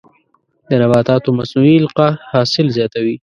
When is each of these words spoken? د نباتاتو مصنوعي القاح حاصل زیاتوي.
د 0.69 0.71
نباتاتو 0.81 1.29
مصنوعي 1.37 1.75
القاح 1.83 2.13
حاصل 2.31 2.65
زیاتوي. 2.77 3.15